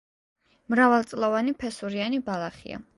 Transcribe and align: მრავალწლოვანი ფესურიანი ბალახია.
მრავალწლოვანი 0.75 1.57
ფესურიანი 1.63 2.25
ბალახია. 2.33 2.87